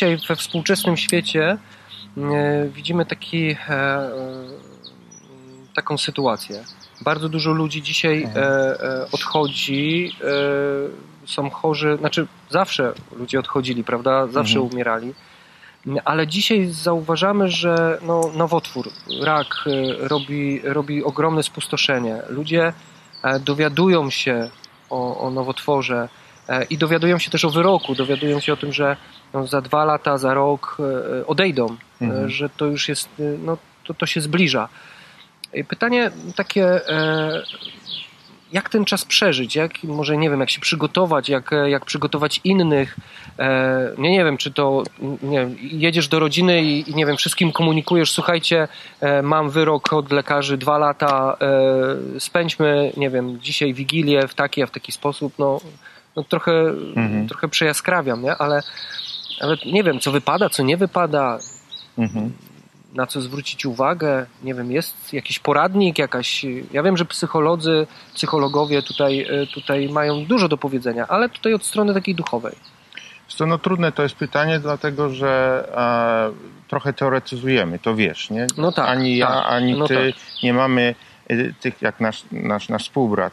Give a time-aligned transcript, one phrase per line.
[0.00, 1.56] dzisiaj we współczesnym świecie
[2.16, 4.08] e, widzimy taki, e, e,
[5.74, 6.64] taką sytuację.
[7.00, 10.16] Bardzo dużo ludzi dzisiaj e, odchodzi,
[11.26, 14.26] są chorzy, znaczy zawsze ludzie odchodzili, prawda?
[14.26, 14.72] Zawsze Mhm.
[14.72, 15.14] umierali.
[16.04, 18.88] Ale dzisiaj zauważamy, że no, nowotwór,
[19.22, 19.46] rak
[19.98, 22.22] robi, robi ogromne spustoszenie.
[22.28, 22.72] Ludzie
[23.40, 24.50] dowiadują się
[24.90, 26.08] o, o nowotworze
[26.70, 28.96] i dowiadują się też o wyroku, dowiadują się o tym, że
[29.34, 30.76] no, za dwa lata, za rok
[31.20, 31.66] e, odejdą,
[32.00, 32.30] e, Mhm.
[32.30, 34.68] że to już jest, e, no, to, to się zbliża.
[35.54, 37.42] I pytanie takie, e,
[38.52, 42.40] jak ten czas przeżyć, jak może nie wiem, jak się przygotować, jak, e, jak przygotować
[42.44, 42.96] innych.
[43.38, 44.82] E, nie, nie wiem, czy to
[45.22, 48.68] nie wiem, jedziesz do rodziny i, nie wiem, wszystkim komunikujesz, słuchajcie,
[49.00, 51.36] e, mam wyrok od lekarzy dwa lata,
[52.16, 55.60] e, spędźmy, nie wiem, dzisiaj wigilię w taki, a w taki sposób, no,
[56.16, 56.52] no trochę,
[56.96, 57.28] Mhm.
[57.28, 58.36] trochę przejaskrawiam, nie?
[58.36, 58.62] Ale,
[59.40, 61.38] ale nie wiem, co wypada, co nie wypada,
[61.98, 62.32] Mhm.
[62.94, 64.26] na co zwrócić uwagę?
[64.42, 66.46] Nie wiem, jest jakiś poradnik, jakaś.
[66.72, 71.64] Ja wiem, że psycholodzy, psychologowie tutaj, e, tutaj mają dużo do powiedzenia, ale tutaj od
[71.66, 72.52] strony takiej duchowej.
[73.28, 78.46] Co, no trudne to jest pytanie, dlatego że e, trochę teoretyzujemy, to wiesz, nie?
[78.56, 80.94] No tak, Ani ja, tak, ani no ty nie mamy
[81.28, 83.32] e, tych jak nasz, nasz, nasz współbrat,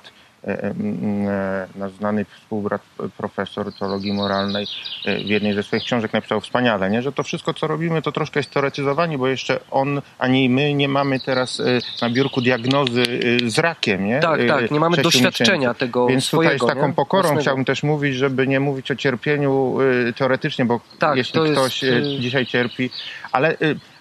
[1.76, 4.66] nasz znany współbrat e, profesor teologii moralnej
[5.06, 7.02] e, w jednej ze swoich książek napisał wspaniale, nie?
[7.02, 10.88] że to wszystko, co robimy, to troszkę jest teoretyzowanie, bo jeszcze on, ani my nie
[10.90, 11.64] mamy teraz e,
[12.02, 13.03] na biurku diagnozy
[13.45, 14.20] e, z rakiem, nie?
[14.20, 16.56] Tak, E, tak, nie mamy doświadczenia tego Więc swojego.
[16.56, 16.94] tutaj z taką nie?
[16.94, 17.42] pokorą Własnego.
[17.42, 19.78] chciałbym też mówić, żeby nie mówić o cierpieniu
[20.18, 22.90] teoretycznie, bo Tak, jeśli to jest, ktoś y- dzisiaj cierpi,
[23.31, 23.58] ale,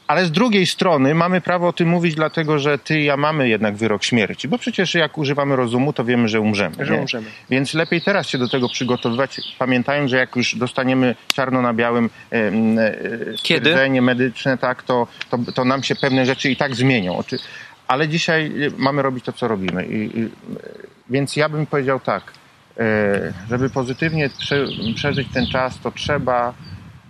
[0.06, 3.48] ale z drugiej strony mamy prawo o tym mówić, dlatego że ty i ja mamy
[3.48, 6.76] jednak wyrok śmierci, bo przecież jak używamy rozumu, to wiemy, że umrzemy.
[6.80, 7.00] Że nie?
[7.00, 7.26] umrzemy.
[7.50, 12.10] Więc lepiej teraz się do tego przygotowywać, pamiętając, że jak już dostaniemy czarno na białym
[12.32, 17.22] e, e, stwierdzenie medyczne, tak, to, to, to nam się pewne rzeczy i tak zmienią.
[17.88, 19.86] Ale dzisiaj y, mamy robić to, co robimy.
[19.86, 20.28] I, i,
[21.10, 22.32] więc ja bym powiedział tak,
[22.78, 26.54] e, żeby pozytywnie prze, przeżyć ten czas, to trzeba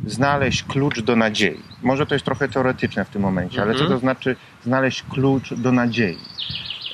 [0.06, 1.62] znaleźć klucz do nadziei.
[1.83, 3.93] Może to jest trochę teoretyczne w tym momencie, ale co Mhm.
[3.93, 6.19] to znaczy znaleźć klucz do nadziei?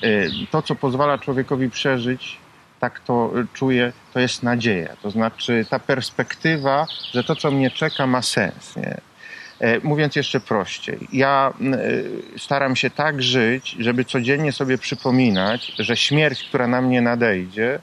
[0.02, 0.08] E,
[0.50, 2.36] To, co pozwala człowiekowi przeżyć,
[2.80, 4.88] tak to e, czuję, to jest nadzieja.
[5.02, 8.76] To znaczy ta perspektywa, że to, co mnie czeka, ma sens.
[8.76, 8.96] Nie?
[9.60, 11.78] E, Mówiąc jeszcze prościej, ja m, e,
[12.38, 17.78] staram się tak żyć, żeby codziennie sobie przypominać, że śmierć, która na mnie nadejdzie,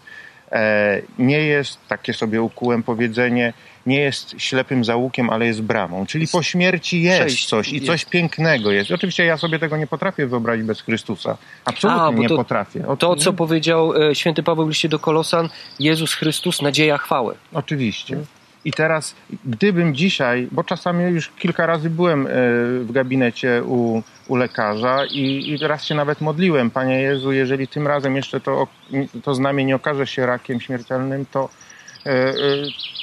[1.20, 3.54] nie jest, takie sobie ukułem powiedzenie,
[3.86, 6.06] nie jest ślepym załukiem, ale jest bramą.
[6.06, 7.86] Czyli po śmierci jest Przejść, coś i jest.
[7.88, 8.92] coś pięknego jest.
[8.92, 11.38] Oczywiście ja sobie tego nie potrafię wyobrazić bez Chrystusa.
[11.66, 12.88] Absolutnie A, bo nie to- potrafię.
[12.88, 15.50] O, To, co powiedział e, święty Paweł w liście do Kolosan,
[15.80, 17.36] Jezus Chrystus, nadzieja chwały.
[17.54, 18.18] Oczywiście.
[18.66, 19.16] I teraz,
[19.46, 22.30] gdybym dzisiaj, bo czasami już kilka razy byłem e,
[22.80, 27.88] w gabinecie u, u lekarza i, i raz się nawet modliłem, Panie Jezu, jeżeli tym
[27.88, 28.68] razem jeszcze to,
[29.24, 31.50] to znamie nie okaże się rakiem śmiertelnym, to,
[32.06, 32.34] e, e,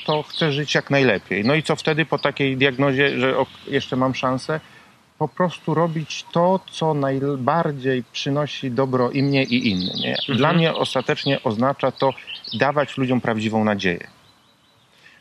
[0.07, 1.45] to chcę żyć jak najlepiej.
[1.45, 3.35] No i co wtedy po takiej diagnozie, że
[3.67, 4.61] jeszcze mam szansę?
[5.19, 9.97] Po prostu robić to, co najbardziej przynosi dobro i mnie, i innym.
[10.29, 12.13] Dla mnie ostatecznie oznacza to
[12.55, 14.16] dawać ludziom prawdziwą nadzieję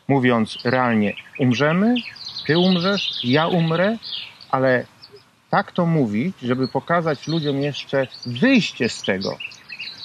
[0.08, 1.94] mówiąc realnie, umrzemy,
[2.46, 3.96] ty umrzesz, ja umrę,
[4.50, 4.84] ale
[5.50, 9.38] tak to mówić, żeby pokazać ludziom jeszcze wyjście z tego.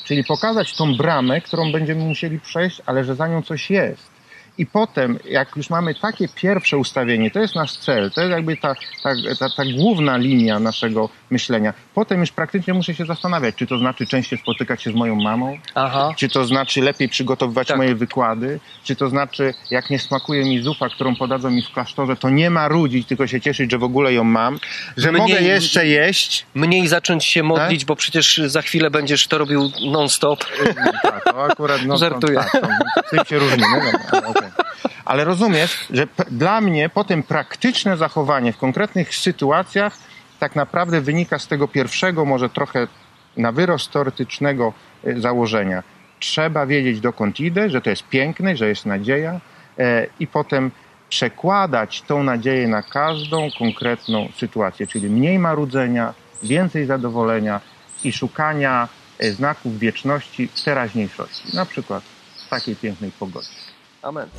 [0.05, 4.10] Czyli pokazać tą bramę, którą będziemy musieli przejść, ale że za nią coś jest.
[4.57, 8.57] I potem, jak już mamy takie pierwsze ustawienie, to jest nasz cel, to jest jakby
[8.57, 11.73] ta, ta, ta, ta główna linia naszego myślenia.
[11.95, 15.57] Potem już praktycznie muszę się zastanawiać, czy to znaczy częściej spotykać się z moją mamą,
[15.75, 16.13] Aha.
[16.17, 17.77] czy to znaczy lepiej przygotowywać Tak.
[17.77, 18.59] moje wykłady?
[18.83, 22.49] Czy to znaczy, jak nie smakuje mi zupa, którą podadzą mi w klasztorze, to nie
[22.49, 24.59] ma rudzić, tylko się cieszyć, że w ogóle ją mam,
[24.97, 26.45] że Mniej- mogę jeszcze jeść?
[26.55, 27.47] Mniej zacząć się Tak?
[27.47, 30.39] modlić, bo przecież za chwilę będziesz to robił non-stop.
[31.03, 32.39] Tak, to akurat no, Żartuję.
[32.39, 33.91] Tak, to, tym się różnimy.
[34.13, 34.50] No, okej.
[35.11, 39.97] Ale rozumiesz, że dla mnie potem praktyczne zachowanie w konkretnych sytuacjach
[40.39, 42.87] tak naprawdę wynika z tego pierwszego, może trochę
[43.37, 44.73] na wyrost teoretycznego
[45.07, 45.83] y, założenia.
[46.19, 49.39] Trzeba wiedzieć, dokąd idę, że to jest piękne, że jest nadzieja
[49.77, 50.71] e, i potem
[51.09, 57.61] przekładać tą nadzieję na każdą konkretną sytuację, czyli mniej marudzenia, więcej zadowolenia
[58.03, 58.87] i szukania
[59.19, 61.55] e, znaków wieczności w teraźniejszości.
[61.55, 62.03] Na przykład
[62.45, 63.71] w takiej pięknej pogodzie.
[64.01, 64.29] Amen.